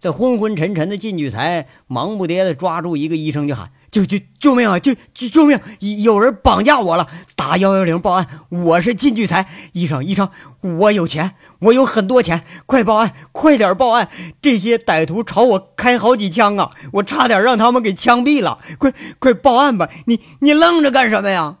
[0.00, 4.80] 这昏昏沉沉的靳聚财忙不迭地抓住一个医生就喊：“救救救命啊！
[4.80, 5.60] 救救救命！
[6.02, 7.06] 有人绑架我了！
[7.36, 8.26] 打幺幺零报案！
[8.48, 10.28] 我是靳聚财医生，医生，
[10.60, 14.08] 我有钱，我有很多钱，快报案，快点报案！
[14.42, 18.58] 这些歹徒朝我开好几枪啊，我差点让他们给枪毙了！
[18.76, 19.88] 快快报案吧！
[20.06, 21.58] 你你愣着干什么呀？”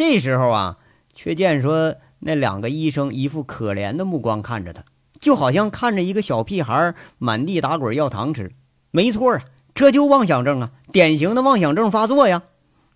[0.00, 0.78] 这时候啊，
[1.12, 4.82] 却见说那两个医生一副可怜的目光看着他，
[5.20, 8.50] 就好像看着一个小屁孩满地打滚要糖吃。
[8.92, 9.42] 没错啊，
[9.74, 12.44] 这就妄想症啊，典型的妄想症发作呀。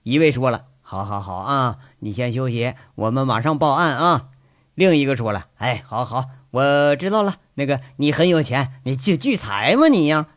[0.03, 4.29] 一位说了：“好好好啊，你先休息，我们马上报案啊。”
[4.75, 7.35] 另一个说了：“哎，好好，我知道了。
[7.57, 9.88] 那个你很有钱，你聚聚财吗？
[9.88, 10.29] 你呀。”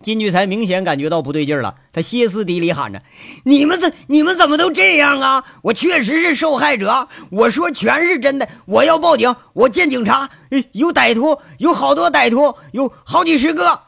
[0.00, 3.02] 金聚才明显感觉到不对劲了，他歇斯底里喊着
[3.44, 5.44] ：“你们怎你们怎么都这样啊？
[5.62, 10.30] 我确实是受害者，我说全是真的，我要报警，我见警察。
[10.72, 13.82] 有歹徒，有好多歹徒，有好几十个。”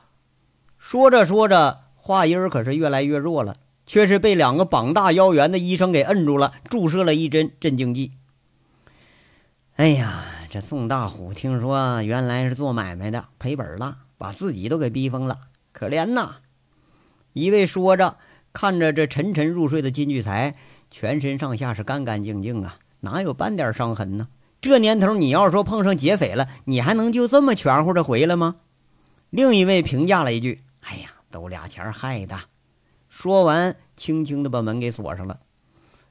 [0.78, 3.54] 说着说着，话音可是越来越弱了，
[3.86, 8.12] 却是被两个膀大腰圆的医生给摁住了，注射了一针镇静剂。
[9.76, 15.36] 哎呀，这宋大虎听说原来是做买卖的，赔本了，把自己都给逼疯了。
[15.72, 16.36] 可怜呐！
[17.32, 18.16] 一位说着，
[18.52, 20.56] 看着这沉沉入睡的金聚财，
[20.90, 24.28] 全身上下是干干净净啊，哪有半点伤痕呢？
[24.60, 28.56] 这年头，你要说碰上劫匪了，你还能就这么全乎的回来吗？
[29.30, 32.36] 另一位评价了一句：“哎呀，都俩钱害的。”
[33.08, 35.38] 说完，轻轻的把门给锁上了。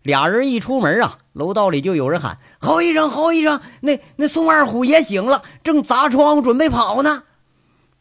[0.01, 7.23] 俩人一出门啊，楼道里就有人喊：“侯医生，侯医生，那那宋二虎也醒了，正砸窗户准备跑呢。”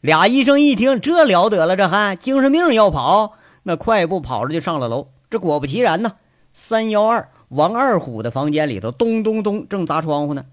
[0.00, 3.32] 俩医生一听，这了得了，这还精神病要跑，
[3.64, 5.08] 那快步跑着就上了楼。
[5.28, 6.12] 这果不其然呢，
[6.52, 10.44] 三幺二王二虎的房间里头，咚咚咚正砸窗户呢。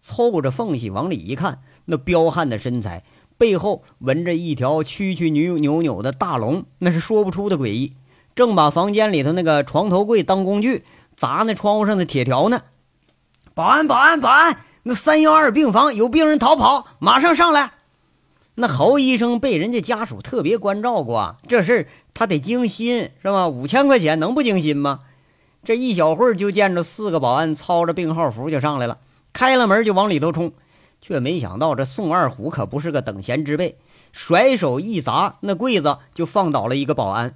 [0.00, 3.02] 凑着缝隙往里一看，那彪悍的身材
[3.36, 7.94] 背后纹着一条曲曲扭扭扭的大龙，那是说不出的诡异。
[8.36, 10.84] 正把房间里头那个床头柜当工具
[11.16, 12.62] 砸那窗户上的铁条呢。
[13.54, 14.56] 保安，保安，保安！
[14.84, 17.73] 那三幺二病房有病人逃跑，马上上来。
[18.56, 23.48] 那侯医生被人家家属特别关照过，这事儿他得精心是吧？
[23.48, 25.00] 五千块钱能不精心吗？
[25.64, 28.98] 这一小会儿就见着四个保安操着病号服就上来了，
[29.32, 30.52] 开了门就往里头冲，
[31.00, 33.76] 却没想到这宋二虎可不是个等闲之辈，
[34.12, 37.34] 甩手一砸，那柜子就放倒了一个保安。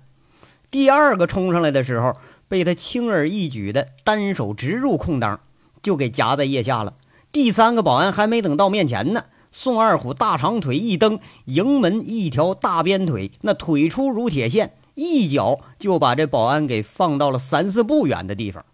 [0.71, 2.15] 第二个冲上来的时候，
[2.47, 5.41] 被他轻而易举的单手直入空当，
[5.83, 6.95] 就给夹在腋下了。
[7.33, 9.25] 第三个保安还没等到面前呢。
[9.51, 18.65] 宋二虎大长腿一蹬，迎门一条大鞭腿，那腿粗如铁线，一脚就把这保安给放到了三四步远的地方。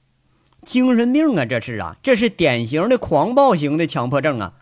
[0.62, 4.54] 精神病啊，这是啊，这是典型的狂暴型的强迫症啊！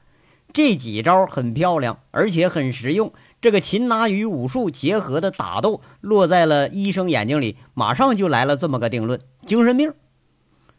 [0.52, 3.12] 这几招很漂亮，而且很实用。
[3.40, 9.94] 这个擒拿与武术结合的打斗，落在了医生眼睛里，马上就来了这么个定论：精神病。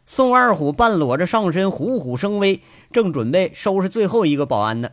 [0.06, 2.60] 宋二虎半裸着上身，虎虎生威，
[2.92, 4.90] 正准备收拾最后一个保安呢。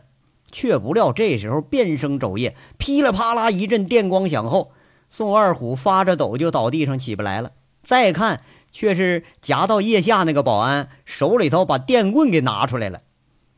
[0.52, 4.70] 却不料这时候变声昼夜，噼里啪啦一阵电光响后，
[5.08, 7.52] 宋二虎发着抖就倒地上起不来了。
[7.82, 13.00] 再看，却是夹到腋下那个保安手里头把电棍给拿出来了。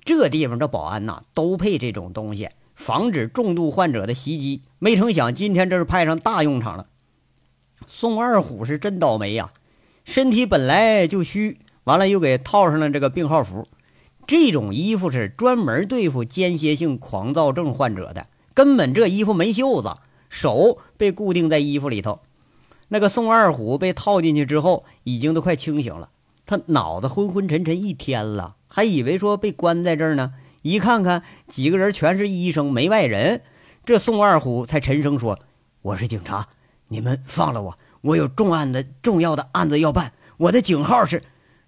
[0.05, 4.63] 这地方这保安呐都配这种东西，防止重度患者的袭击。
[4.79, 6.87] 没成想今天这是派上大用场了。
[7.87, 9.51] 宋二虎是真倒霉呀，
[10.05, 13.67] 身体本来就虚，完了又给套上了这个病号服。
[14.27, 19.95] 这种衣服是专门对付间歇性狂躁症患者的，根本这衣服没袖子，
[20.29, 22.21] 手被固定在衣服里头。
[22.89, 26.11] 那个宋二虎被套进去之后，已经都快清醒了，
[26.47, 30.35] 他脑子昏昏沉沉一天了，还以为说被关在这儿呢。
[30.63, 33.43] 一看看几个人全是医生，没外人，
[33.85, 35.39] 这宋二虎才沉声说
[35.83, 36.49] ：“我是警察，
[36.89, 41.23] 你们放了我，我有重案的重要的案子要办，我的警号是……”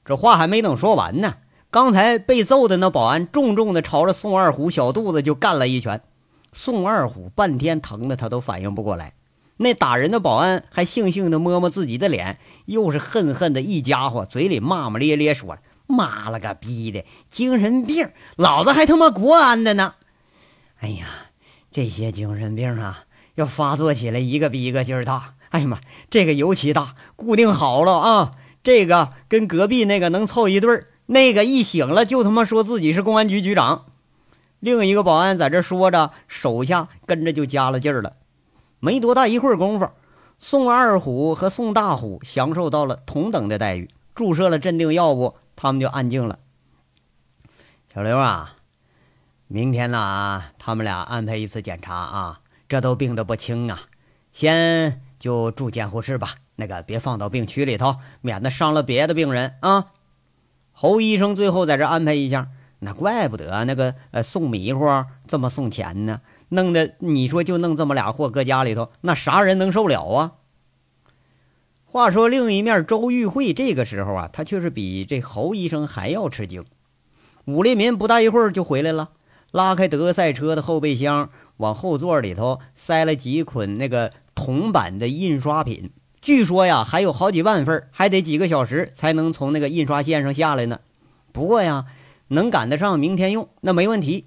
[0.05, 1.35] 这话还没等说完呢。
[1.77, 6.01] 刚才被揍的那保安重重的朝着宋二虎小肚子就干了一拳，
[6.51, 9.13] 宋二虎半天疼的他都反应不过来。
[9.59, 19.97] 那打人的保安还悻悻的摸摸自己的脸，又是恨恨的一家伙，嘴里骂骂咧咧说：“妈了个逼的，精神病，老子还他妈国安的呢！
[20.81, 21.07] 哎呀，
[21.71, 23.05] 这些精神病啊，
[23.35, 25.35] 要发作起来一个比一个劲儿大。
[25.51, 33.87] 哎呀妈，这个尤其大，固定好了啊，这个跟隔壁那个能凑一对儿。”那个一醒了就他妈说自己是公安局局长，
[34.59, 38.15] 另一个保安在这说着，手下跟着就加了劲儿了。
[38.81, 39.89] 没多大一会儿功夫，
[40.37, 46.41] 宋二虎和宋大虎享受到了同等的待遇，注射了镇定药物，他们就安静了。
[47.95, 48.57] 小刘啊，
[49.47, 53.83] 明天呢啊，他们俩安排一次检查啊，这都病得不轻啊，
[54.33, 59.93] 先就住监护室吧，那个别放到病区里头，免得伤了别的病人啊。
[60.79, 62.49] 侯医生最后在这安排一下，
[62.81, 64.85] 那怪不得那个呃送迷糊
[65.27, 66.21] 这么送钱呢，
[66.51, 70.33] 弄得你说就弄这么俩货搁家里头，那啥人能受了啊？
[71.87, 76.63] 话说另一面，周玉慧这个时候啊，他却是比这侯医生还要吃惊。
[77.47, 79.13] 武立民不大一会儿就回来了，
[79.53, 85.91] 拉开德赛车的后备箱，往后座里头塞了几捆那个铜版的印刷品。
[86.27, 90.81] 据说呀，还有好几万份，还得几个小时才能从那个印刷线上下来呢。
[91.31, 91.85] 不过呀，
[92.27, 94.25] 能赶得上明天用，那没问题。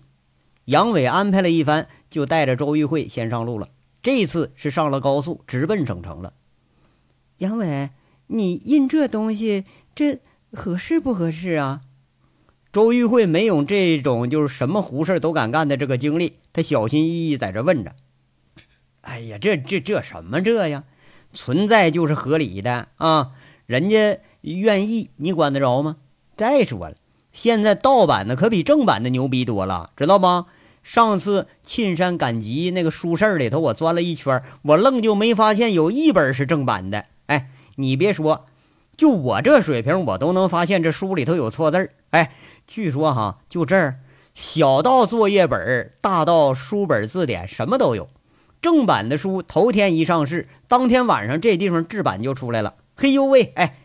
[0.64, 3.68] 杨伟安排了一番，就带着周玉慧先上路了。
[4.02, 6.32] 这次是上了高速，直奔省城了。
[7.40, 7.90] 杨伟，
[8.28, 10.22] 你印这东西，这
[10.54, 11.82] 合适不合适啊？
[12.72, 17.94] 周玉慧没有这种就是什么胡事都敢干的这个经历，她小心翼翼在这问着
[19.02, 20.86] ：“哎呀，这这这什么这呀？”
[21.34, 23.32] 存在就是合理的啊，
[23.66, 25.98] 人家愿意，你管得着吗？
[26.36, 26.96] 再说了，
[27.32, 30.46] 现在盗版的可比正版的牛逼多了，知道不？
[30.82, 37.06] 上次沁山赶集那个书市里头，我钻了一圈，我愣就没发现有一本是正版的。
[37.28, 38.46] 哎，你别说，
[38.98, 41.92] 就我这水平，我都能发现这书里头有错字儿。
[42.12, 42.34] 哎，
[42.66, 44.00] 据说哈，就这儿，
[44.34, 48.10] 小到作业本，大到书本字典，什么都有。
[48.62, 52.76] 正版的书头天一上市，当天晚上这地方制版就出来了。
[52.96, 53.78] 嘿呦喂，哎，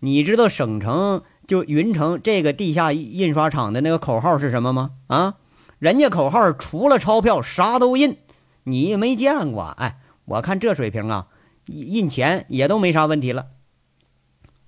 [0.00, 4.92] 你知道省城就云城这个地下印刷厂的那个口号是什么吗？
[5.08, 5.34] 啊，
[5.78, 8.16] 人家口号除了钞票啥都印，
[8.64, 9.64] 你没见过？
[9.64, 11.26] 哎，我看这水平啊，
[11.66, 13.48] 印钱也都没啥问题了。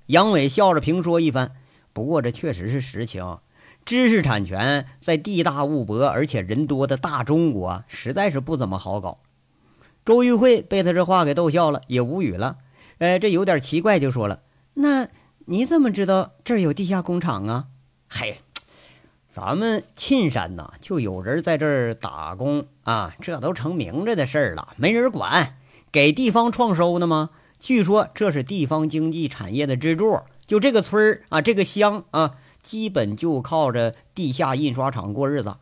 [0.07, 1.53] 杨伟笑着评说一番，
[1.95, 3.39] 不过这确实是实情，
[3.87, 9.21] 知识产权在地大物博而且人多的大中国，实在是不怎么好搞。
[10.05, 12.59] 周玉慧被他这话给逗笑了，也无语了。
[12.99, 14.41] 呃，这有点奇怪，就说了
[14.75, 15.09] ：“那
[15.47, 17.67] 你怎么知道这儿有地下工厂啊
[18.09, 18.39] ？”“嘿，
[19.31, 25.57] 咱们沁山呐，就有人在这儿打工啊，这都成明着的事儿了，没人管。
[25.91, 27.31] 给地方创收呢吗？
[27.59, 30.21] 据说这是地方经济产业的支柱。
[30.47, 35.57] 就这个村儿啊，这个乡啊，基本就靠着地下印刷厂过日子。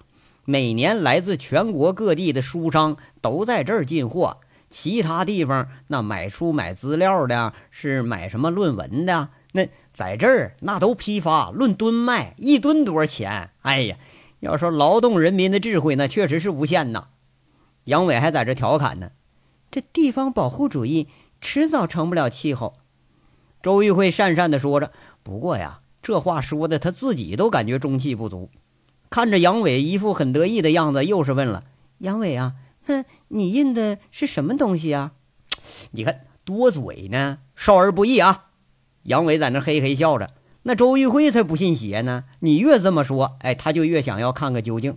[0.44, 4.38] 每年来自全国各地的书商都在这儿进货，
[4.70, 9.28] 其他地方那买书买资料的，是买什么论文的？
[9.52, 13.50] 那在这儿那都批发，论吨卖，一吨多少钱？
[13.60, 13.96] 哎呀，
[14.40, 17.08] 要说劳动人民的智慧，那确实是无限呐。
[17.84, 19.10] 杨伟还在这调侃呢，
[19.70, 21.08] 这地方保护主义
[21.40, 22.74] 迟早成不了气候。
[23.62, 24.90] 周玉慧讪讪地说着，
[25.22, 28.50] 不过呀，这话说的他自己都感觉中气不足。
[29.12, 31.64] 看着杨伟一副很得意的样子，又是问了
[32.00, 32.54] ：“杨伟啊，
[32.86, 35.12] 那你印的是什么东西啊？”
[35.92, 38.46] 你看多嘴呢，少儿不宜啊！
[39.02, 40.30] 杨伟在那嘿嘿笑着。
[40.62, 42.24] 那周玉慧才不信邪呢。
[42.40, 44.96] 你越这么说，哎，他就越想要看个究竟。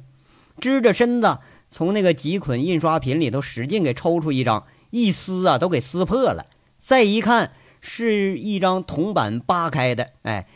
[0.61, 1.39] 支着身子，
[1.70, 6.45] 从那个几捆印刷品里头使劲给抽出一张，一撕啊，都给撕破了。
[6.80, 7.51] 再一看，
[7.82, 10.47] 是一张铜板扒开的，哎。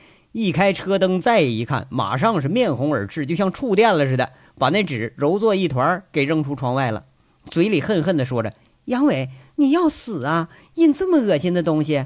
[0.42, 7.04] 一开车灯，再一看，马上是面红耳赤，就像触电了似的，把那纸揉作一团，给扔出窗外了，
[7.44, 8.54] 嘴里恨恨地说着
[8.86, 10.48] ：“杨伟，你要死啊！
[10.76, 12.06] 印这么恶心的东西！”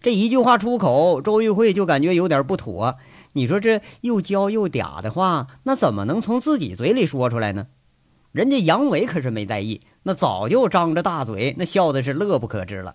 [0.00, 2.96] 这一句话出口，周玉慧就感觉有点不妥。
[3.32, 7.66] 你说这又娇又嗲的话，那怎么能从自己嘴里说出来呢？
[8.30, 12.94] 人家杨伟可是没在意，那早就张着大嘴，那笑的是乐不可支了。